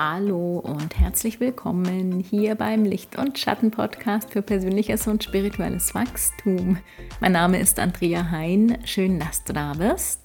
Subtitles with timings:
[0.00, 6.78] Hallo und herzlich willkommen hier beim Licht- und Schatten-Podcast für persönliches und spirituelles Wachstum.
[7.18, 8.78] Mein Name ist Andrea Hein.
[8.84, 10.20] Schön, dass du da bist.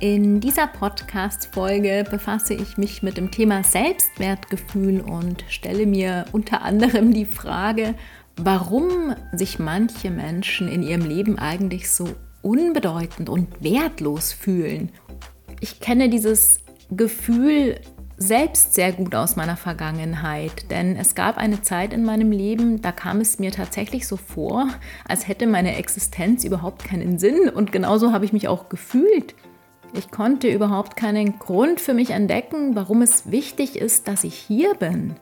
[0.00, 7.14] In dieser Podcast-Folge befasse ich mich mit dem Thema Selbstwertgefühl und stelle mir unter anderem
[7.14, 7.94] die Frage,
[8.34, 12.08] warum sich manche Menschen in ihrem Leben eigentlich so
[12.42, 14.90] unbedeutend und wertlos fühlen.
[15.60, 17.78] Ich kenne dieses Gefühl
[18.26, 22.90] selbst sehr gut aus meiner Vergangenheit, denn es gab eine Zeit in meinem Leben, da
[22.90, 24.68] kam es mir tatsächlich so vor,
[25.06, 29.34] als hätte meine Existenz überhaupt keinen Sinn und genauso habe ich mich auch gefühlt.
[29.92, 34.74] Ich konnte überhaupt keinen Grund für mich entdecken, warum es wichtig ist, dass ich hier
[34.74, 35.14] bin.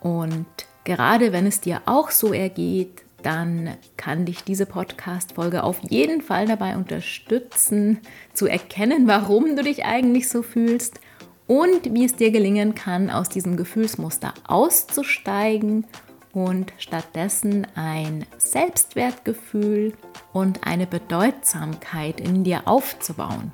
[0.00, 0.46] Und
[0.84, 6.46] gerade wenn es dir auch so ergeht, dann kann dich diese Podcast-Folge auf jeden Fall
[6.46, 7.98] dabei unterstützen,
[8.32, 11.00] zu erkennen, warum du dich eigentlich so fühlst
[11.48, 15.86] und wie es dir gelingen kann, aus diesem Gefühlsmuster auszusteigen
[16.32, 19.94] und stattdessen ein Selbstwertgefühl
[20.32, 23.50] und eine Bedeutsamkeit in dir aufzubauen.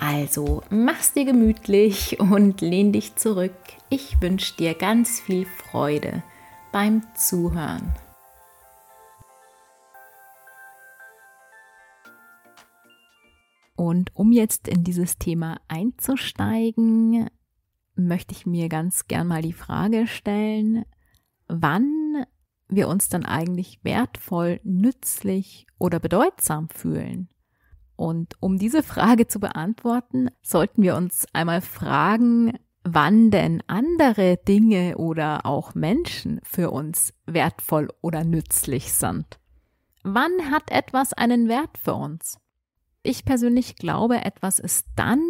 [0.00, 3.54] Also mach's dir gemütlich und lehn dich zurück.
[3.88, 6.22] Ich wünsche dir ganz viel Freude
[6.72, 7.94] beim Zuhören.
[13.76, 17.28] Und um jetzt in dieses Thema einzusteigen,
[17.94, 20.84] möchte ich mir ganz gern mal die Frage stellen,
[21.48, 22.24] wann
[22.68, 27.28] wir uns dann eigentlich wertvoll, nützlich oder bedeutsam fühlen.
[27.94, 34.96] Und um diese Frage zu beantworten, sollten wir uns einmal fragen, wann denn andere Dinge
[34.98, 39.38] oder auch Menschen für uns wertvoll oder nützlich sind.
[40.02, 42.38] Wann hat etwas einen Wert für uns?
[43.06, 45.22] Ich persönlich glaube, etwas ist dann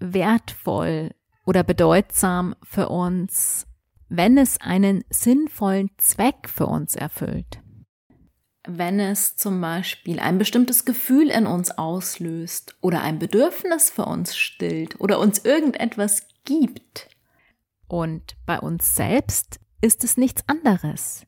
[0.00, 1.14] wertvoll
[1.46, 3.68] oder bedeutsam für uns,
[4.08, 7.60] wenn es einen sinnvollen Zweck für uns erfüllt.
[8.66, 14.36] Wenn es zum Beispiel ein bestimmtes Gefühl in uns auslöst oder ein Bedürfnis für uns
[14.36, 17.10] stillt oder uns irgendetwas gibt.
[17.86, 21.24] Und bei uns selbst ist es nichts anderes.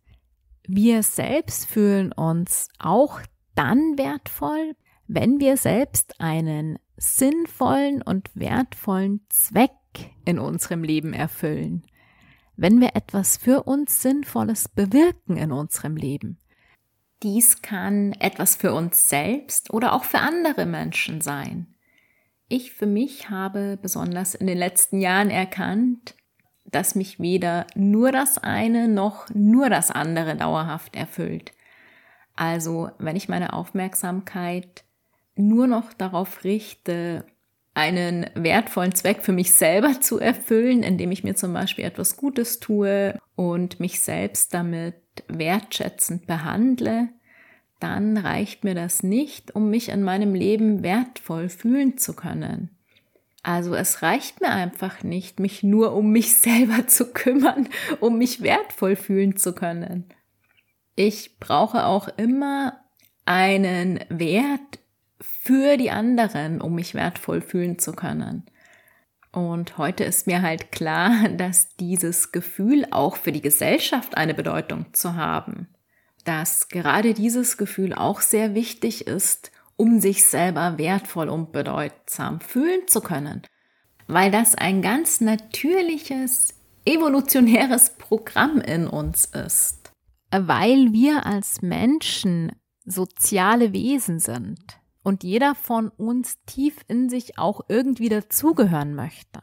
[0.66, 3.20] Wir selbst fühlen uns auch
[3.54, 4.74] dann wertvoll,
[5.08, 9.70] wenn wir selbst einen sinnvollen und wertvollen Zweck
[10.24, 11.84] in unserem Leben erfüllen,
[12.56, 16.38] wenn wir etwas für uns Sinnvolles bewirken in unserem Leben.
[17.22, 21.74] Dies kann etwas für uns selbst oder auch für andere Menschen sein.
[22.48, 26.14] Ich für mich habe besonders in den letzten Jahren erkannt,
[26.64, 31.52] dass mich weder nur das eine noch nur das andere dauerhaft erfüllt.
[32.34, 34.84] Also wenn ich meine Aufmerksamkeit
[35.36, 37.24] nur noch darauf richte,
[37.74, 42.58] einen wertvollen Zweck für mich selber zu erfüllen, indem ich mir zum Beispiel etwas Gutes
[42.58, 44.94] tue und mich selbst damit
[45.28, 47.10] wertschätzend behandle,
[47.78, 52.70] dann reicht mir das nicht, um mich in meinem Leben wertvoll fühlen zu können.
[53.42, 57.68] Also es reicht mir einfach nicht, mich nur um mich selber zu kümmern,
[58.00, 60.06] um mich wertvoll fühlen zu können.
[60.94, 62.80] Ich brauche auch immer
[63.26, 64.78] einen Wert
[65.20, 68.44] für die anderen, um mich wertvoll fühlen zu können.
[69.32, 74.86] Und heute ist mir halt klar, dass dieses Gefühl auch für die Gesellschaft eine Bedeutung
[74.92, 75.68] zu haben.
[76.24, 82.88] Dass gerade dieses Gefühl auch sehr wichtig ist, um sich selber wertvoll und bedeutsam fühlen
[82.88, 83.42] zu können.
[84.06, 86.54] Weil das ein ganz natürliches,
[86.84, 89.92] evolutionäres Programm in uns ist.
[90.30, 92.52] Weil wir als Menschen
[92.84, 99.40] soziale Wesen sind und jeder von uns tief in sich auch irgendwie dazugehören möchte.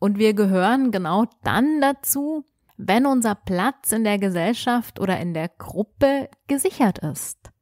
[0.00, 2.44] Und wir gehören genau dann dazu,
[2.78, 7.52] wenn unser Platz in der Gesellschaft oder in der Gruppe gesichert ist.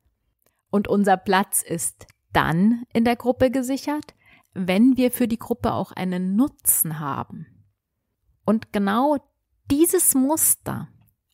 [0.71, 4.15] Und unser Platz ist dann in der Gruppe gesichert,
[4.55, 7.47] wenn wir für die Gruppe auch einen Nutzen haben.
[8.47, 9.19] Und genau
[9.71, 10.89] dieses Muster,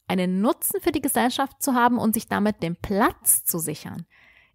[0.09, 4.05] einen Nutzen für die Gesellschaft zu haben und sich damit den Platz zu sichern,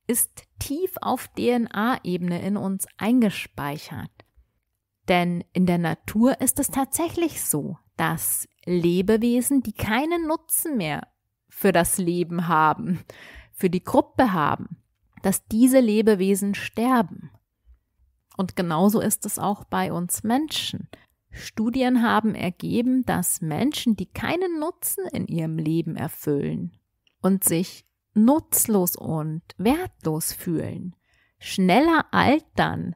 [0.08, 4.12] ist tief auf DNA-Ebene in uns eingespeichert.
[5.08, 11.08] Denn in der Natur ist es tatsächlich so, dass Lebewesen, die keinen Nutzen mehr
[11.50, 13.00] für das Leben haben,
[13.52, 14.78] für die Gruppe haben,
[15.22, 17.32] dass diese Lebewesen sterben.
[18.38, 20.90] Und genauso ist es auch bei uns Menschen.
[21.30, 26.78] Studien haben ergeben, dass Menschen, die keinen Nutzen in ihrem Leben erfüllen
[27.22, 30.96] und sich nutzlos und wertlos fühlen,
[31.40, 32.96] schneller altern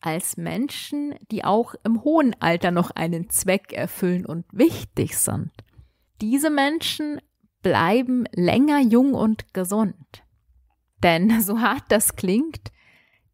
[0.00, 5.50] als Menschen, die auch im hohen Alter noch einen Zweck erfüllen und wichtig sind.
[6.20, 7.20] Diese Menschen
[7.62, 10.22] bleiben länger jung und gesund.
[11.02, 12.72] Denn so hart das klingt,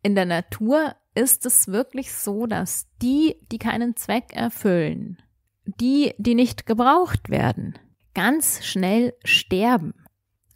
[0.03, 5.23] in der Natur ist es wirklich so, dass die, die keinen Zweck erfüllen,
[5.65, 7.79] die, die nicht gebraucht werden,
[8.15, 9.95] ganz schnell sterben.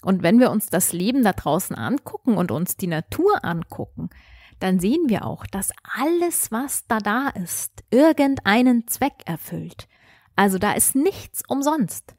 [0.03, 4.11] Und wenn wir uns das Leben da draußen angucken und uns die Natur angucken,
[4.61, 9.89] dann sehen wir auch, dass alles, was da da ist, irgendeinen Zweck erfüllt.
[10.35, 12.15] Also da ist nichts umsonst.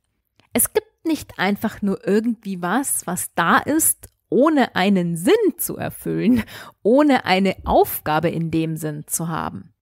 [0.53, 6.43] Es gibt nicht einfach nur irgendwie was, was da ist, ohne einen Sinn zu erfüllen,
[6.83, 9.73] ohne eine Aufgabe in dem Sinn zu haben.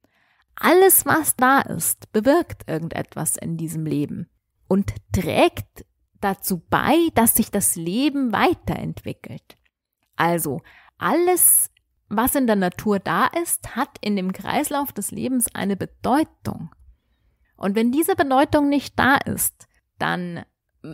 [0.55, 4.29] Alles, was da ist, bewirkt irgendetwas in diesem Leben
[4.67, 5.84] und trägt
[6.25, 9.57] dazu bei, dass sich das Leben weiterentwickelt.
[10.15, 10.61] Also
[10.97, 11.69] alles,
[12.09, 16.73] was in der Natur da ist, hat in dem Kreislauf des Lebens eine Bedeutung.
[17.55, 19.67] Und wenn diese Bedeutung nicht da ist,
[19.99, 20.43] dann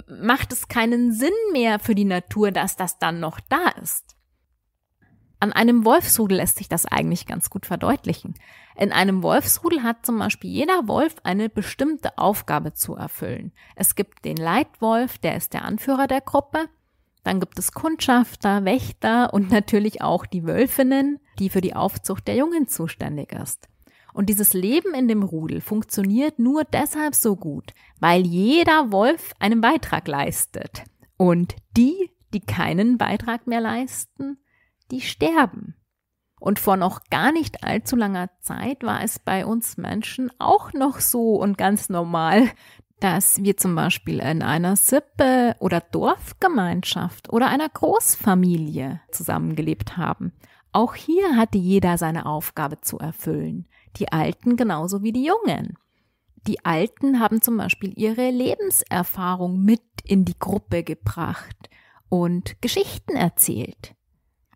[0.07, 4.16] macht es keinen Sinn mehr für die Natur, dass das dann noch da ist.
[5.42, 8.36] An einem Wolfsrudel lässt sich das eigentlich ganz gut verdeutlichen.
[8.76, 13.52] In einem Wolfsrudel hat zum Beispiel jeder Wolf eine bestimmte Aufgabe zu erfüllen.
[13.76, 16.68] Es gibt den Leitwolf, der ist der Anführer der Gruppe.
[17.24, 22.36] Dann gibt es Kundschafter, Wächter und natürlich auch die Wölfinnen, die für die Aufzucht der
[22.36, 23.68] Jungen zuständig ist.
[24.14, 29.60] Und dieses Leben in dem Rudel funktioniert nur deshalb so gut, weil jeder Wolf einen
[29.60, 30.84] Beitrag leistet.
[31.18, 34.38] Und die, die keinen Beitrag mehr leisten,
[34.92, 35.76] die sterben.
[36.40, 41.00] Und vor noch gar nicht allzu langer Zeit war es bei uns Menschen auch noch
[41.00, 42.50] so und ganz normal,
[43.00, 50.34] dass wir zum Beispiel in einer Sippe oder Dorfgemeinschaft oder einer Großfamilie zusammengelebt haben.
[50.72, 53.68] Auch hier hatte jeder seine Aufgabe zu erfüllen
[53.98, 55.78] die Alten genauso wie die Jungen.
[56.48, 61.70] Die Alten haben zum Beispiel ihre Lebenserfahrung mit in die Gruppe gebracht
[62.10, 63.96] und Geschichten erzählt.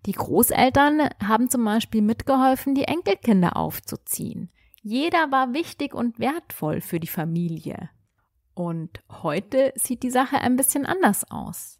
[0.06, 4.50] Die Großeltern haben zum Beispiel mitgeholfen, die Enkelkinder aufzuziehen.
[4.81, 7.90] Jeder war wichtig und wertvoll für die Familie.
[8.54, 11.80] Und heute sieht die Sache ein bisschen anders aus.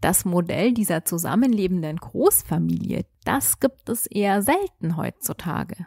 [0.00, 5.86] Das Modell dieser zusammenlebenden Großfamilie, das gibt es eher selten heutzutage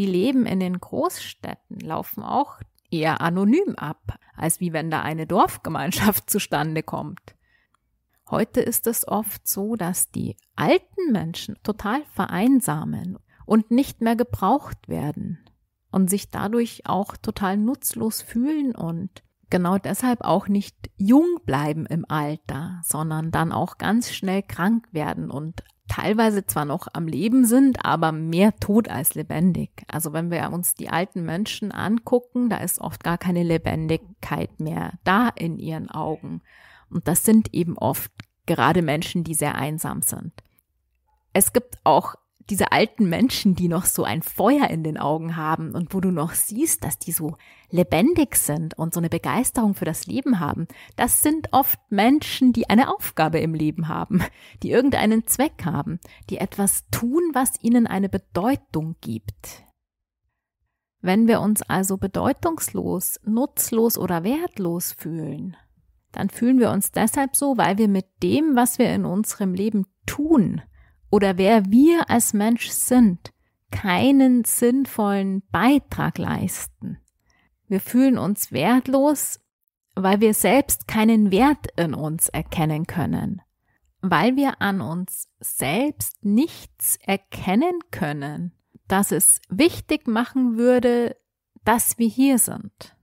[0.00, 2.60] die leben in den Großstädten, laufen auch
[2.90, 7.20] eher anonym ab, als wie wenn da eine Dorfgemeinschaft zustande kommt.
[8.30, 14.88] Heute ist es oft so, dass die alten Menschen total vereinsamen und nicht mehr gebraucht
[14.88, 15.40] werden
[15.90, 22.04] und sich dadurch auch total nutzlos fühlen und genau deshalb auch nicht jung bleiben im
[22.08, 27.84] Alter, sondern dann auch ganz schnell krank werden und teilweise zwar noch am Leben sind,
[27.84, 29.82] aber mehr tot als lebendig.
[29.88, 34.92] Also wenn wir uns die alten Menschen angucken, da ist oft gar keine Lebendigkeit mehr
[35.02, 36.42] da in ihren Augen.
[36.90, 38.12] Und das sind eben oft
[38.50, 40.32] gerade Menschen, die sehr einsam sind.
[41.32, 42.16] Es gibt auch
[42.48, 46.10] diese alten Menschen, die noch so ein Feuer in den Augen haben und wo du
[46.10, 47.36] noch siehst, dass die so
[47.70, 50.66] lebendig sind und so eine Begeisterung für das Leben haben,
[50.96, 54.24] das sind oft Menschen, die eine Aufgabe im Leben haben,
[54.64, 59.62] die irgendeinen Zweck haben, die etwas tun, was ihnen eine Bedeutung gibt.
[61.00, 65.56] Wenn wir uns also bedeutungslos, nutzlos oder wertlos fühlen,
[66.12, 69.86] dann fühlen wir uns deshalb so, weil wir mit dem, was wir in unserem Leben
[70.06, 70.62] tun,
[71.10, 73.32] oder wer wir als Mensch sind,
[73.70, 76.98] keinen sinnvollen Beitrag leisten.
[77.68, 79.40] Wir fühlen uns wertlos,
[79.94, 83.42] weil wir selbst keinen Wert in uns erkennen können,
[84.00, 88.52] weil wir an uns selbst nichts erkennen können,
[88.88, 91.16] das es wichtig machen würde,
[91.64, 92.96] dass wir hier sind.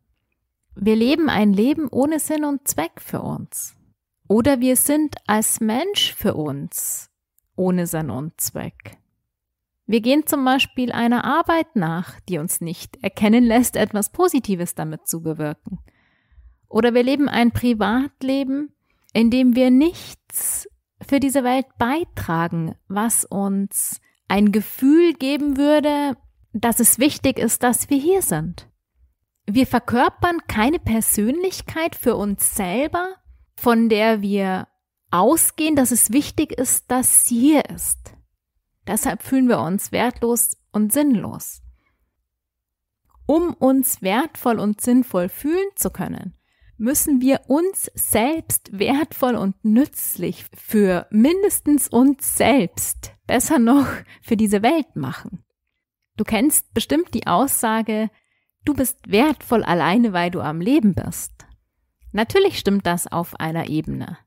[0.79, 3.75] Wir leben ein Leben ohne Sinn und Zweck für uns.
[4.27, 7.09] Oder wir sind als Mensch für uns
[7.55, 8.97] ohne Sinn und Zweck.
[9.87, 15.07] Wir gehen zum Beispiel einer Arbeit nach, die uns nicht erkennen lässt, etwas Positives damit
[15.07, 15.79] zu bewirken.
[16.69, 18.71] Oder wir leben ein Privatleben,
[19.13, 20.67] in dem wir nichts
[21.01, 26.17] für diese Welt beitragen, was uns ein Gefühl geben würde,
[26.53, 28.66] dass es wichtig ist, dass wir hier sind.
[29.49, 33.15] Wir verkörpern keine Persönlichkeit für uns selber,
[33.55, 34.67] von der wir
[35.09, 38.13] ausgehen, dass es wichtig ist, dass sie hier ist.
[38.85, 41.61] Deshalb fühlen wir uns wertlos und sinnlos.
[43.25, 46.37] Um uns wertvoll und sinnvoll fühlen zu können,
[46.77, 53.87] müssen wir uns selbst wertvoll und nützlich für mindestens uns selbst, besser noch
[54.21, 55.45] für diese Welt machen.
[56.17, 58.09] Du kennst bestimmt die Aussage,
[58.67, 61.31] du bist wertvoll alleine, weil du am Leben bist.
[62.11, 64.17] Natürlich stimmt das auf einer Ebene,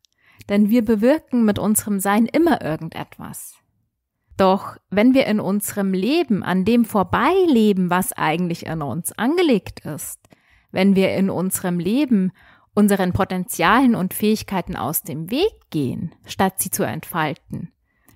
[0.48, 3.56] denn wir bewirken mit unserem Sein immer irgendetwas.
[4.36, 10.18] Doch wenn wir in unserem Leben an dem vorbeileben, was eigentlich in uns angelegt ist,
[10.70, 12.32] wenn wir in unserem Leben
[12.72, 17.72] unseren Potenzialen und Fähigkeiten aus dem Weg gehen, statt sie zu entfalten,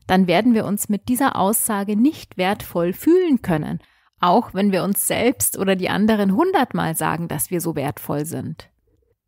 [0.07, 3.81] dann werden wir uns mit dieser Aussage nicht wertvoll fühlen können,
[4.25, 8.71] auch wenn wir uns selbst oder die anderen hundertmal sagen, dass wir so wertvoll sind.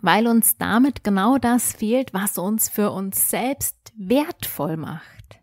[0.01, 5.41] Weil uns damit genau das fehlt, was uns für uns selbst wertvoll macht.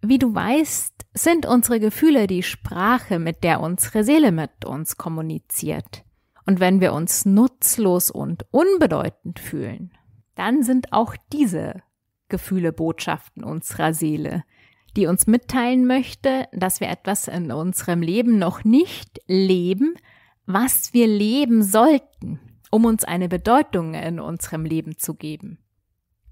[0.00, 6.04] Wie du weißt, sind unsere Gefühle die Sprache, mit der unsere Seele mit uns kommuniziert.
[6.46, 9.92] Und wenn wir uns nutzlos und unbedeutend fühlen,
[10.34, 11.82] dann sind auch diese
[12.28, 14.44] Gefühle Botschaften unserer Seele,
[14.96, 19.94] die uns mitteilen möchte, dass wir etwas in unserem Leben noch nicht leben,
[20.46, 25.58] was wir leben sollten, um uns eine Bedeutung in unserem Leben zu geben.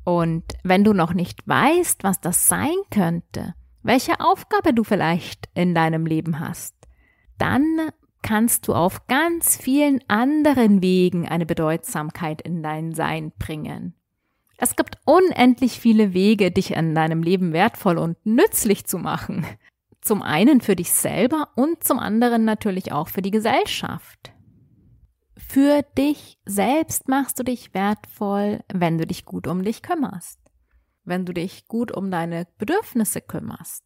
[0.05, 5.75] Und wenn du noch nicht weißt, was das sein könnte, welche Aufgabe du vielleicht in
[5.75, 6.75] deinem Leben hast,
[7.39, 7.91] dann
[8.23, 13.95] kannst du auf ganz vielen anderen Wegen eine Bedeutsamkeit in dein Sein bringen.
[14.65, 19.45] Es gibt unendlich viele Wege, dich in deinem Leben wertvoll und nützlich zu machen.
[20.01, 24.33] Zum einen für dich selber und zum anderen natürlich auch für die Gesellschaft.
[25.37, 30.41] Für dich selbst machst du dich wertvoll, wenn du dich gut um dich kümmerst.
[31.05, 33.85] Wenn du dich gut um deine Bedürfnisse kümmerst.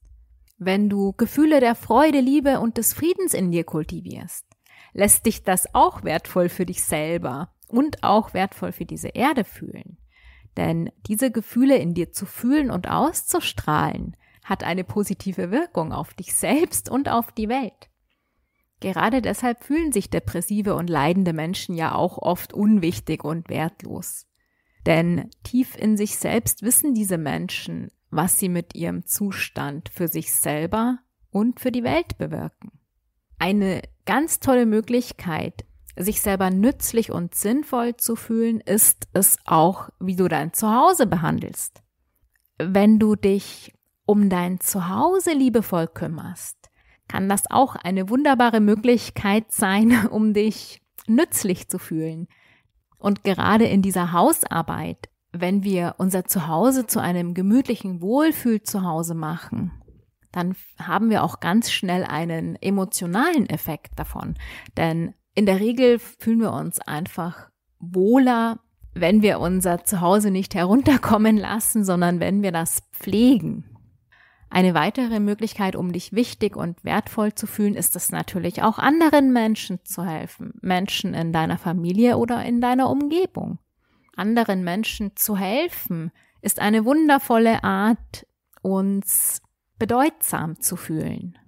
[0.59, 4.47] Wenn du Gefühle der Freude, Liebe und des Friedens in dir kultivierst.
[4.93, 9.99] Lässt dich das auch wertvoll für dich selber und auch wertvoll für diese Erde fühlen.
[10.57, 16.35] Denn diese Gefühle in dir zu fühlen und auszustrahlen, hat eine positive Wirkung auf dich
[16.35, 17.91] selbst und auf die Welt.
[18.81, 24.27] Gerade deshalb fühlen sich depressive und leidende Menschen ja auch oft unwichtig und wertlos.
[24.87, 30.33] Denn tief in sich selbst wissen diese Menschen, was sie mit ihrem Zustand für sich
[30.33, 30.99] selber
[31.31, 32.73] und für die Welt bewirken.
[33.39, 35.65] Eine ganz tolle Möglichkeit,
[35.99, 41.83] sich selber nützlich und sinnvoll zu fühlen, ist es auch, wie du dein Zuhause behandelst.
[42.59, 43.75] Wenn du dich
[44.07, 46.57] um dein Zuhause liebevoll kümmerst,
[47.09, 52.29] kann das auch eine wunderbare Möglichkeit sein, um dich nützlich zu fühlen.
[52.99, 59.73] Und gerade in dieser Hausarbeit, wenn wir unser Zuhause zu einem gemütlichen Wohlfühl-Zuhause machen,
[60.33, 64.35] dann haben wir auch ganz schnell einen emotionalen Effekt davon.
[64.77, 68.59] Denn in der Regel fühlen wir uns einfach wohler,
[68.93, 73.65] wenn wir unser Zuhause nicht herunterkommen lassen, sondern wenn wir das pflegen.
[74.51, 79.33] Eine weitere Möglichkeit, um dich wichtig und wertvoll zu fühlen, ist es natürlich auch anderen
[79.33, 80.55] Menschen zu helfen.
[80.61, 83.61] Menschen in deiner Familie oder in deiner Umgebung.
[84.17, 86.11] Anderen Menschen zu helfen
[86.43, 88.27] ist eine wundervolle Art,
[88.61, 89.41] uns
[89.79, 91.39] bedeutsam zu fühlen.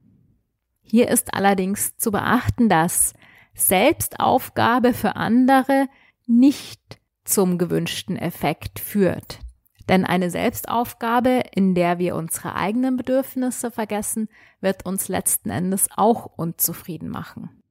[0.80, 3.14] Hier ist allerdings zu beachten, dass
[3.60, 5.88] Selbstaufgabe für andere
[6.26, 9.40] nicht zum gewünschten Effekt führt.
[9.88, 14.28] Denn eine Selbstaufgabe, in der wir unsere eigenen Bedürfnisse vergessen,
[14.60, 17.62] wird uns letzten Endes auch unzufrieden machen.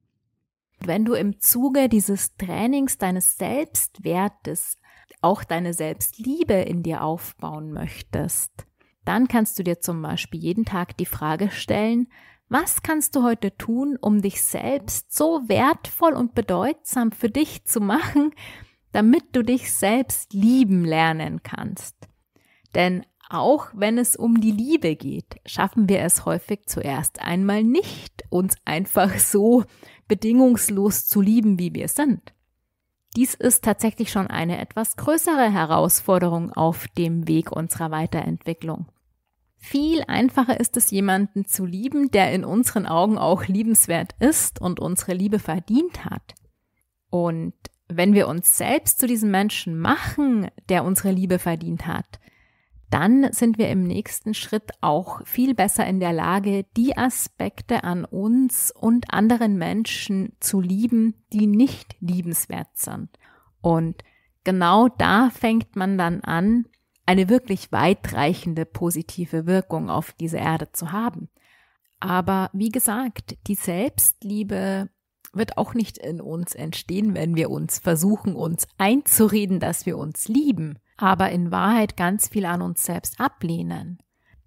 [0.80, 4.76] Wenn du im Zuge dieses Trainings deines Selbstwertes
[5.22, 8.66] auch deine Selbstliebe in dir aufbauen möchtest,
[9.04, 12.08] dann kannst du dir zum Beispiel jeden Tag die Frage stellen,
[12.50, 17.80] was kannst du heute tun, um dich selbst so wertvoll und bedeutsam für dich zu
[17.80, 18.32] machen,
[18.92, 21.96] damit du dich selbst lieben lernen kannst?
[22.74, 28.24] Denn auch wenn es um die Liebe geht, schaffen wir es häufig zuerst einmal nicht,
[28.28, 29.62] uns einfach so
[30.08, 32.34] bedingungslos zu lieben, wie wir sind.
[33.14, 38.86] Dies ist tatsächlich schon eine etwas größere Herausforderung auf dem Weg unserer Weiterentwicklung.
[39.62, 44.80] Viel einfacher ist es, jemanden zu lieben, der in unseren Augen auch liebenswert ist und
[44.80, 46.34] unsere Liebe verdient hat.
[47.10, 47.52] Und
[47.86, 52.20] wenn wir uns selbst zu diesem Menschen machen, der unsere Liebe verdient hat,
[52.88, 58.04] dann sind wir im nächsten Schritt auch viel besser in der Lage, die Aspekte an
[58.04, 63.10] uns und anderen Menschen zu lieben, die nicht liebenswert sind.
[63.60, 64.02] Und
[64.42, 66.64] genau da fängt man dann an,
[67.10, 71.28] eine wirklich weitreichende positive Wirkung auf diese Erde zu haben.
[71.98, 74.88] Aber wie gesagt, die Selbstliebe
[75.32, 80.28] wird auch nicht in uns entstehen, wenn wir uns versuchen, uns einzureden, dass wir uns
[80.28, 83.98] lieben, aber in Wahrheit ganz viel an uns selbst ablehnen.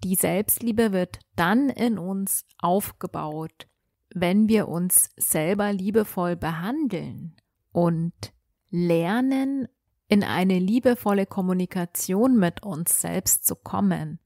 [0.05, 3.67] Die Selbstliebe wird dann in uns aufgebaut,
[4.15, 7.35] wenn wir uns selber liebevoll behandeln
[7.73, 8.13] und
[8.69, 9.67] lernen,
[10.13, 14.19] in eine liebevolle Kommunikation mit uns selbst zu kommen,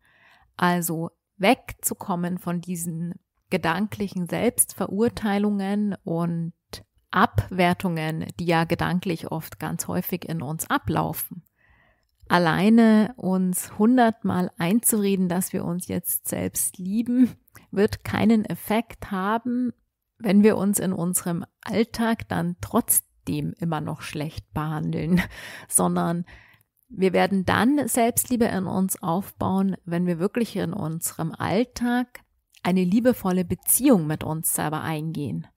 [0.58, 3.14] also wegzukommen von diesen
[3.50, 6.52] gedanklichen Selbstverurteilungen und
[7.10, 11.44] Abwertungen, die ja gedanklich oft ganz häufig in uns ablaufen.
[12.28, 17.38] Alleine uns hundertmal einzureden, dass wir uns jetzt selbst lieben,
[17.72, 19.72] wird keinen Effekt haben,
[20.20, 22.58] wenn wir uns in unserem Alltag dann
[23.28, 25.22] trotzdem immer noch schlecht behandeln,
[25.68, 26.26] sondern
[26.90, 32.22] wir werden dann Selbstliebe in uns aufbauen, wenn wir wirklich in unserem Alltag
[32.64, 35.48] eine liebevolle Beziehung mit uns selber eingehen.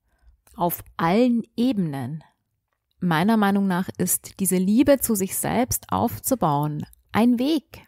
[0.55, 2.23] Auf allen Ebenen.
[2.99, 7.81] Meiner Meinung nach ist diese Liebe zu sich selbst aufzubauen ein Weg.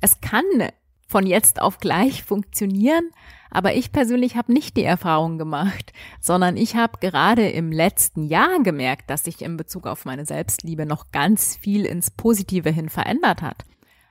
[0.00, 0.44] Es kann
[1.14, 3.08] von jetzt auf gleich funktionieren,
[3.48, 8.60] aber ich persönlich habe nicht die Erfahrung gemacht, sondern ich habe gerade im letzten Jahr
[8.64, 13.42] gemerkt, dass sich in Bezug auf meine Selbstliebe noch ganz viel ins Positive hin verändert
[13.42, 13.64] hat.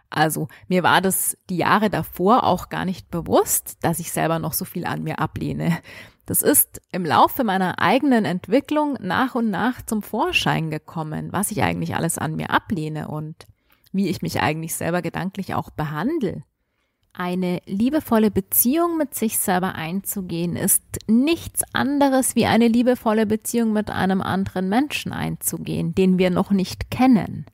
[0.09, 4.53] Also mir war das die Jahre davor auch gar nicht bewusst, dass ich selber noch
[4.53, 5.79] so viel an mir ablehne.
[6.25, 11.63] Das ist im Laufe meiner eigenen Entwicklung nach und nach zum Vorschein gekommen, was ich
[11.63, 13.45] eigentlich alles an mir ablehne und
[13.91, 16.43] wie ich mich eigentlich selber gedanklich auch behandle.
[17.15, 23.91] Eine liebevolle Beziehung mit sich selber einzugehen, ist nichts anderes wie eine liebevolle Beziehung mit
[23.91, 27.45] einem anderen Menschen einzugehen, den wir noch nicht kennen,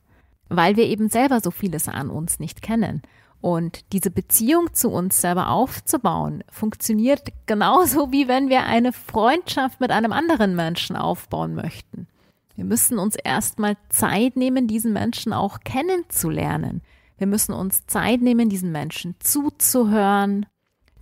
[0.48, 3.02] weil wir eben selber so vieles an uns nicht kennen.
[3.42, 9.90] Und diese Beziehung zu uns selber aufzubauen, funktioniert genauso wie wenn wir eine Freundschaft mit
[9.90, 12.06] einem anderen Menschen aufbauen möchten.
[12.54, 16.80] Wir müssen uns erstmal Zeit nehmen, diesen Menschen auch kennenzulernen.
[17.20, 20.46] Wir müssen uns Zeit nehmen, diesen Menschen zuzuhören,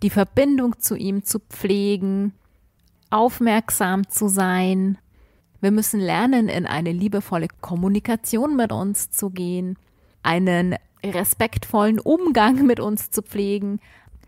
[0.03, 2.33] die Verbindung zu ihm zu pflegen,
[3.09, 4.99] aufmerksam zu sein.
[5.61, 9.79] Wir müssen lernen, in eine liebevolle Kommunikation mit uns zu gehen,
[10.25, 10.75] einen
[11.07, 13.79] respektvollen Umgang mit uns zu pflegen.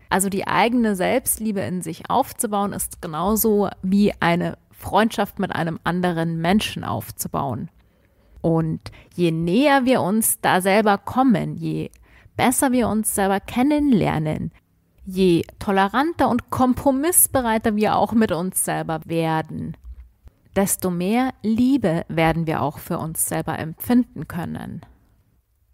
[0.09, 6.39] Also die eigene Selbstliebe in sich aufzubauen, ist genauso wie eine Freundschaft mit einem anderen
[6.39, 7.69] Menschen aufzubauen.
[8.41, 11.91] Und je näher wir uns da selber kommen, je
[12.35, 14.51] besser wir uns selber kennenlernen,
[15.05, 19.77] je toleranter und kompromissbereiter wir auch mit uns selber werden,
[20.55, 24.81] desto mehr Liebe werden wir auch für uns selber empfinden können.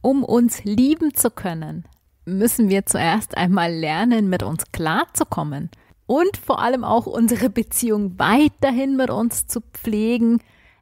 [0.01, 1.85] Um uns lieben zu können,
[2.25, 5.69] müssen wir zuerst einmal lernen, mit uns klarzukommen
[6.05, 10.39] und vor allem auch unsere Beziehung weiterhin mit uns zu pflegen,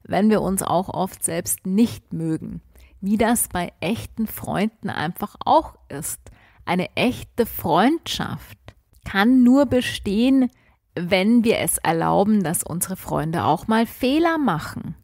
[0.08, 2.62] wenn wir uns auch oft selbst nicht mögen.
[3.02, 6.20] Wie das bei echten Freunden einfach auch ist.
[6.66, 8.58] Eine echte Freundschaft
[9.04, 10.50] kann nur bestehen,
[10.96, 14.96] wenn wir es erlauben, dass unsere Freunde auch mal Fehler machen.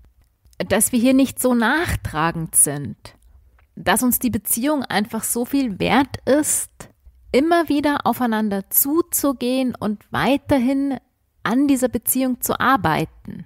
[0.57, 2.97] Dass wir hier nicht so nachtragend sind.
[3.75, 6.71] Dass uns die Beziehung einfach so viel wert ist,
[7.31, 10.97] immer wieder aufeinander zuzugehen und weiterhin
[11.43, 13.45] an dieser Beziehung zu arbeiten.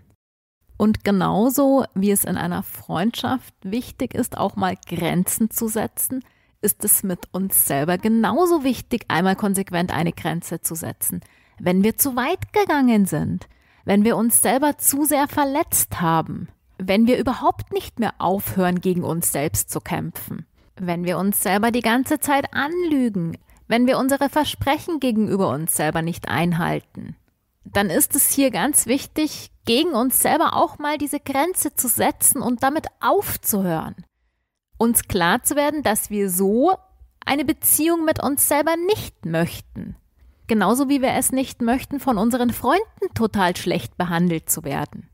[0.77, 6.23] Und genauso wie es in einer Freundschaft wichtig ist, auch mal Grenzen zu setzen,
[6.61, 11.21] ist es mit uns selber genauso wichtig, einmal konsequent eine Grenze zu setzen.
[11.59, 13.47] Wenn wir zu weit gegangen sind,
[13.85, 19.03] wenn wir uns selber zu sehr verletzt haben, wenn wir überhaupt nicht mehr aufhören, gegen
[19.03, 24.29] uns selbst zu kämpfen, wenn wir uns selber die ganze Zeit anlügen, wenn wir unsere
[24.29, 27.15] Versprechen gegenüber uns selber nicht einhalten,
[27.65, 32.41] dann ist es hier ganz wichtig, gegen uns selber auch mal diese Grenze zu setzen
[32.41, 33.95] und damit aufzuhören.
[34.77, 36.75] Uns klar zu werden, dass wir so
[37.25, 39.95] eine Beziehung mit uns selber nicht möchten.
[40.47, 45.09] Genauso wie wir es nicht möchten, von unseren Freunden total schlecht behandelt zu werden.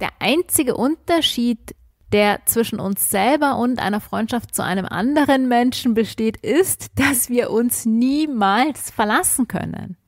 [0.00, 1.74] Der einzige Unterschied,
[2.12, 7.50] der zwischen uns selber und einer Freundschaft zu einem anderen Menschen besteht, ist, dass wir
[7.50, 9.98] uns niemals verlassen können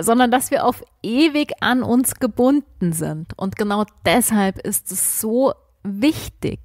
[0.00, 3.36] sondern dass wir auf ewig an uns gebunden sind.
[3.38, 5.52] Und genau deshalb ist es so
[5.82, 6.60] wichtig,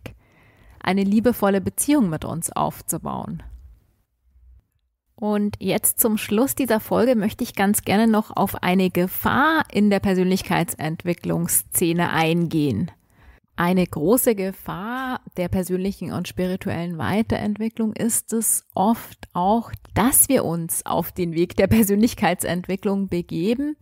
[0.81, 3.43] eine liebevolle Beziehung mit uns aufzubauen.
[5.19, 9.89] Und jetzt zum Schluss dieser Folge möchte ich ganz gerne noch auf eine Gefahr in
[9.89, 12.91] der Persönlichkeitsentwicklungsszene eingehen.
[13.59, 20.85] Eine große Gefahr der persönlichen und spirituellen Weiterentwicklung ist es oft auch, dass wir uns
[20.85, 23.75] auf den Weg der Persönlichkeitsentwicklung begeben,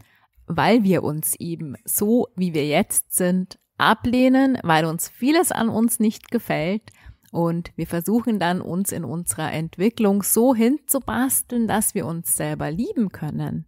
[0.47, 5.99] weil wir uns eben so, wie wir jetzt sind, ablehnen, weil uns vieles an uns
[5.99, 6.93] nicht gefällt
[7.33, 13.09] und wir versuchen dann uns in unserer Entwicklung so hinzubasteln, dass wir uns selber lieben
[13.09, 13.65] können.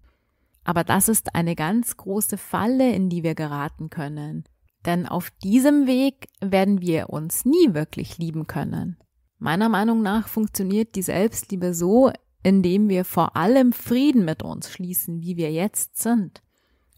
[0.64, 4.46] Aber das ist eine ganz große Falle, in die wir geraten können.
[4.88, 8.98] Denn auf diesem Weg werden wir uns nie wirklich lieben können.
[9.38, 15.22] Meiner Meinung nach funktioniert die Selbstliebe so, indem wir vor allem Frieden mit uns schließen,
[15.22, 16.42] wie wir jetzt sind.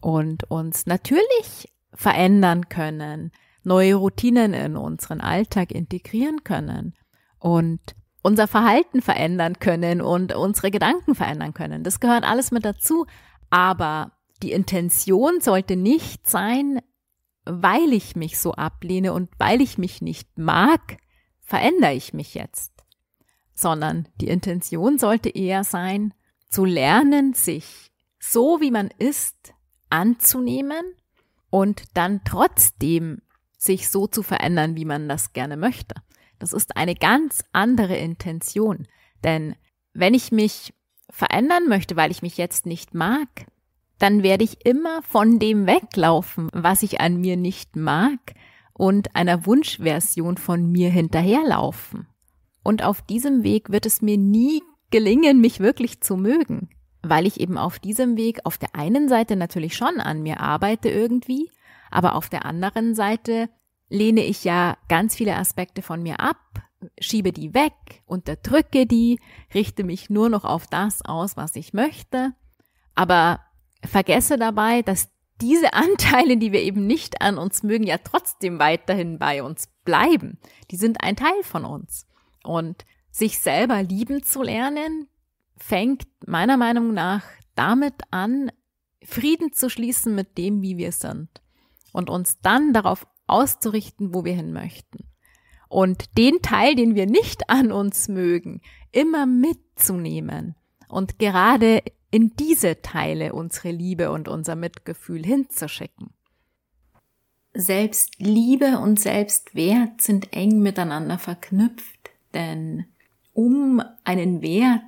[0.00, 3.32] Und uns natürlich verändern können,
[3.64, 6.94] neue Routinen in unseren Alltag integrieren können
[7.40, 7.80] und
[8.22, 11.82] unser Verhalten verändern können und unsere Gedanken verändern können.
[11.82, 13.06] Das gehört alles mit dazu.
[13.50, 14.12] Aber
[14.44, 16.80] die Intention sollte nicht sein,
[17.50, 20.98] weil ich mich so ablehne und weil ich mich nicht mag,
[21.40, 22.72] verändere ich mich jetzt.
[23.54, 26.14] Sondern die Intention sollte eher sein,
[26.48, 29.54] zu lernen, sich so wie man ist
[29.88, 30.94] anzunehmen
[31.48, 33.22] und dann trotzdem
[33.56, 35.94] sich so zu verändern, wie man das gerne möchte.
[36.38, 38.86] Das ist eine ganz andere Intention.
[39.24, 39.56] Denn
[39.92, 40.72] wenn ich mich
[41.10, 43.46] verändern möchte, weil ich mich jetzt nicht mag,
[44.00, 48.18] dann werde ich immer von dem weglaufen, was ich an mir nicht mag
[48.72, 52.08] und einer Wunschversion von mir hinterherlaufen.
[52.62, 56.70] Und auf diesem Weg wird es mir nie gelingen, mich wirklich zu mögen,
[57.02, 60.88] weil ich eben auf diesem Weg auf der einen Seite natürlich schon an mir arbeite
[60.88, 61.50] irgendwie,
[61.90, 63.50] aber auf der anderen Seite
[63.90, 66.38] lehne ich ja ganz viele Aspekte von mir ab,
[66.98, 67.74] schiebe die weg,
[68.06, 69.20] unterdrücke die,
[69.52, 72.32] richte mich nur noch auf das aus, was ich möchte,
[72.94, 73.40] aber
[73.84, 75.08] vergesse dabei, dass
[75.40, 80.38] diese Anteile, die wir eben nicht an uns mögen, ja trotzdem weiterhin bei uns bleiben.
[80.70, 82.06] Die sind ein Teil von uns.
[82.42, 85.08] Und sich selber lieben zu lernen,
[85.56, 88.50] fängt meiner Meinung nach damit an,
[89.02, 91.28] Frieden zu schließen mit dem, wie wir sind.
[91.92, 95.04] Und uns dann darauf auszurichten, wo wir hin möchten.
[95.68, 98.60] Und den Teil, den wir nicht an uns mögen,
[98.92, 100.56] immer mitzunehmen
[100.88, 106.10] und gerade in diese Teile unsere Liebe und unser Mitgefühl hinzuschicken.
[107.52, 112.86] Selbstliebe und Selbstwert sind eng miteinander verknüpft, denn
[113.32, 114.82] um einen Wert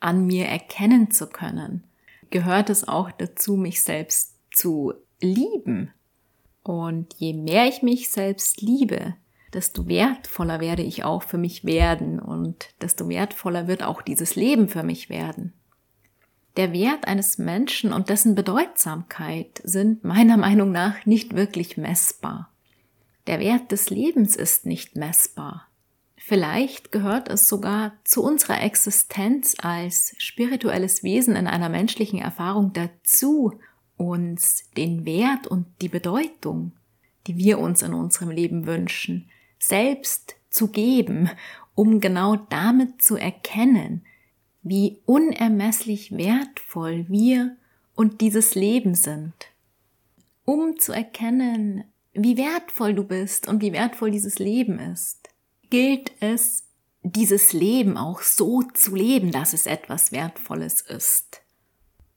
[0.00, 1.84] an mir erkennen zu können,
[2.30, 5.90] gehört es auch dazu, mich selbst zu lieben,
[6.64, 9.14] und je mehr ich mich selbst liebe,
[9.52, 14.68] desto wertvoller werde ich auch für mich werden und desto wertvoller wird auch dieses Leben
[14.68, 15.52] für mich werden.
[16.56, 22.50] Der Wert eines Menschen und dessen Bedeutsamkeit sind meiner Meinung nach nicht wirklich messbar.
[23.26, 25.68] Der Wert des Lebens ist nicht messbar.
[26.16, 33.52] Vielleicht gehört es sogar zu unserer Existenz als spirituelles Wesen in einer menschlichen Erfahrung dazu,
[33.96, 36.72] uns den Wert und die Bedeutung,
[37.26, 41.30] die wir uns in unserem Leben wünschen, selbst zu geben,
[41.74, 44.04] um genau damit zu erkennen,
[44.64, 47.56] wie unermesslich wertvoll wir
[47.94, 49.34] und dieses Leben sind.
[50.44, 55.28] Um zu erkennen, wie wertvoll du bist und wie wertvoll dieses Leben ist,
[55.70, 56.64] gilt es,
[57.02, 61.44] dieses Leben auch so zu leben, dass es etwas Wertvolles ist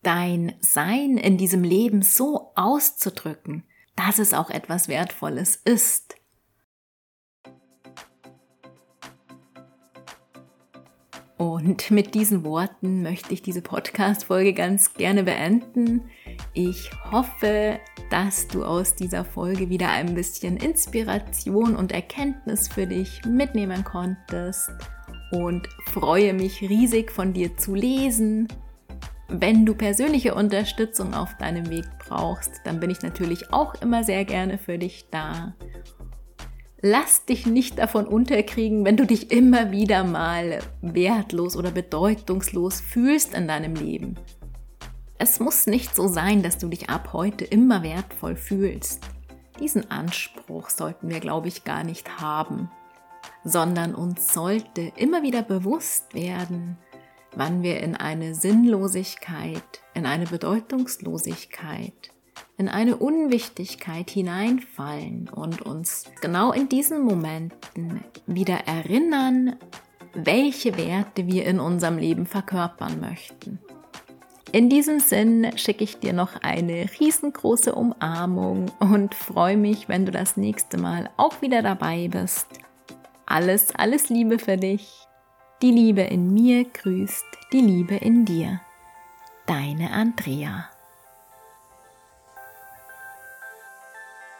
[0.08, 3.64] dein Sein in diesem Leben so auszudrücken,
[3.98, 6.16] dass es auch etwas Wertvolles ist.
[11.38, 16.10] Und mit diesen Worten möchte ich diese Podcast-Folge ganz gerne beenden.
[16.54, 23.22] Ich hoffe, dass du aus dieser Folge wieder ein bisschen Inspiration und Erkenntnis für dich
[23.26, 24.72] mitnehmen konntest
[25.32, 28.48] und freue mich riesig von dir zu lesen
[29.30, 34.24] wenn du persönliche Unterstützung auf deinem Weg brauchst, dann bin ich natürlich auch immer sehr
[34.26, 35.54] gerne für dich da.
[36.90, 43.34] Lass dich nicht davon unterkriegen, wenn du dich immer wieder mal wertlos oder bedeutungslos fühlst
[43.34, 44.16] in deinem Leben.
[45.18, 49.04] Es muss nicht so sein, dass du dich ab heute immer wertvoll fühlst.
[49.60, 52.72] Diesen Anspruch sollten wir, glaube ich, gar nicht haben,
[53.44, 56.78] sondern uns sollte immer wieder bewusst werden,
[57.36, 62.14] wann wir in eine Sinnlosigkeit, in eine Bedeutungslosigkeit,
[62.58, 69.56] in eine Unwichtigkeit hineinfallen und uns genau in diesen Momenten wieder erinnern,
[70.14, 73.60] welche Werte wir in unserem Leben verkörpern möchten.
[74.52, 80.12] In diesem Sinn schicke ich dir noch eine riesengroße Umarmung und freue mich, wenn du
[80.12, 82.48] das nächste Mal auch wieder dabei bist.
[83.26, 85.06] Alles, alles Liebe für dich.
[85.62, 88.62] Die Liebe in mir grüßt die Liebe in dir.
[89.46, 90.70] Deine Andrea.